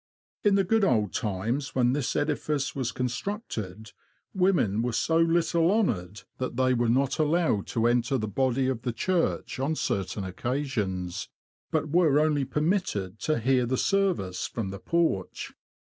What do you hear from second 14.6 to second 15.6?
the porch.